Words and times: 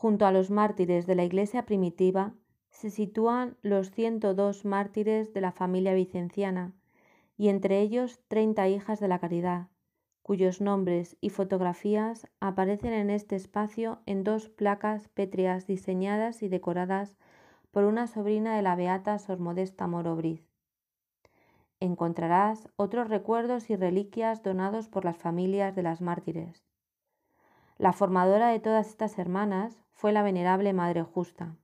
Junto 0.00 0.24
a 0.24 0.32
los 0.32 0.50
mártires 0.50 1.06
de 1.06 1.14
la 1.14 1.24
iglesia 1.24 1.66
primitiva 1.66 2.32
se 2.70 2.88
sitúan 2.88 3.58
los 3.60 3.90
102 3.90 4.64
mártires 4.64 5.34
de 5.34 5.42
la 5.42 5.52
familia 5.52 5.92
vicenciana 5.92 6.72
y 7.36 7.50
entre 7.50 7.82
ellos 7.82 8.18
30 8.28 8.66
hijas 8.68 8.98
de 8.98 9.08
la 9.08 9.18
caridad, 9.18 9.68
cuyos 10.22 10.62
nombres 10.62 11.18
y 11.20 11.28
fotografías 11.28 12.26
aparecen 12.40 12.94
en 12.94 13.10
este 13.10 13.36
espacio 13.36 14.00
en 14.06 14.24
dos 14.24 14.48
placas 14.48 15.08
pétreas 15.08 15.66
diseñadas 15.66 16.42
y 16.42 16.48
decoradas 16.48 17.18
por 17.70 17.84
una 17.84 18.06
sobrina 18.06 18.56
de 18.56 18.62
la 18.62 18.76
beata 18.76 19.18
Sor 19.18 19.38
Modesta 19.38 19.86
Morobriz. 19.86 20.48
Encontrarás 21.78 22.70
otros 22.76 23.10
recuerdos 23.10 23.68
y 23.68 23.76
reliquias 23.76 24.42
donados 24.42 24.88
por 24.88 25.04
las 25.04 25.18
familias 25.18 25.76
de 25.76 25.82
las 25.82 26.00
mártires. 26.00 26.64
La 27.80 27.94
formadora 27.94 28.48
de 28.48 28.60
todas 28.60 28.88
estas 28.88 29.18
hermanas 29.18 29.80
fue 29.94 30.12
la 30.12 30.22
venerable 30.22 30.74
Madre 30.74 31.02
Justa. 31.02 31.56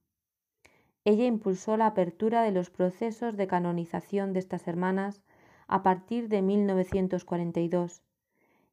Ella 1.04 1.26
impulsó 1.26 1.76
la 1.76 1.88
apertura 1.88 2.40
de 2.40 2.52
los 2.52 2.70
procesos 2.70 3.36
de 3.36 3.46
canonización 3.46 4.32
de 4.32 4.38
estas 4.38 4.66
hermanas 4.66 5.22
a 5.68 5.82
partir 5.82 6.30
de 6.30 6.40
1942 6.40 8.02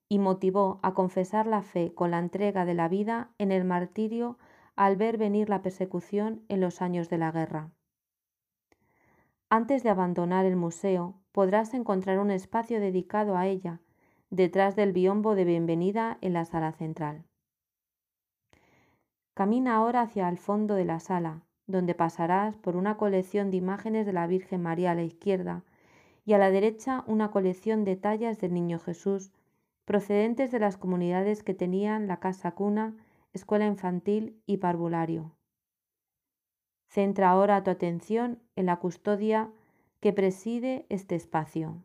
y 0.08 0.20
motivó 0.20 0.80
a 0.84 0.94
confesar 0.94 1.46
la 1.46 1.64
fe 1.64 1.94
con 1.94 2.12
la 2.12 2.20
entrega 2.20 2.64
de 2.64 2.76
la 2.76 2.88
vida 2.88 3.32
en 3.38 3.52
el 3.52 3.66
martirio 3.66 4.38
al 4.78 4.96
ver 4.96 5.18
venir 5.18 5.50
la 5.50 5.62
persecución 5.62 6.46
en 6.48 6.62
los 6.62 6.82
años 6.82 7.10
de 7.10 7.18
la 7.18 7.34
guerra. 7.34 7.72
Antes 9.50 9.84
de 9.84 9.90
abandonar 9.90 10.46
el 10.46 10.56
museo 10.56 11.16
podrás 11.34 11.74
encontrar 11.74 12.20
un 12.20 12.32
espacio 12.32 12.80
dedicado 12.80 13.36
a 13.36 13.48
ella, 13.48 13.82
detrás 14.30 14.78
del 14.78 14.94
biombo 14.94 15.36
de 15.36 15.44
bienvenida 15.44 16.18
en 16.22 16.32
la 16.32 16.46
sala 16.46 16.72
central. 16.72 17.26
Camina 19.34 19.76
ahora 19.76 20.02
hacia 20.02 20.30
el 20.30 20.38
fondo 20.38 20.76
de 20.76 20.86
la 20.86 21.00
sala, 21.00 21.42
donde 21.68 21.96
pasarás 21.96 22.56
por 22.58 22.76
una 22.76 22.98
colección 22.98 23.50
de 23.52 23.58
imágenes 23.58 24.06
de 24.06 24.14
la 24.14 24.28
Virgen 24.28 24.62
María 24.62 24.92
a 24.92 24.96
la 24.96 25.04
izquierda 25.04 25.64
y 26.26 26.34
a 26.34 26.38
la 26.38 26.52
derecha 26.52 27.04
una 27.08 27.32
colección 27.32 27.84
de 27.84 27.96
tallas 27.96 28.40
del 28.40 28.54
Niño 28.54 28.80
Jesús 28.80 29.32
procedentes 29.86 30.52
de 30.52 30.60
las 30.60 30.78
comunidades 30.78 31.44
que 31.44 31.54
tenían 31.54 32.08
la 32.08 32.20
casa 32.20 32.52
cuna, 32.52 32.96
escuela 33.34 33.66
infantil 33.66 34.42
y 34.46 34.58
parvulario. 34.58 35.32
Centra 36.88 37.32
ahora 37.32 37.64
tu 37.64 37.72
atención 37.72 38.40
en 38.56 38.68
la 38.68 38.78
custodia 38.78 39.50
que 40.00 40.14
preside 40.14 40.86
este 40.90 41.16
espacio. 41.16 41.82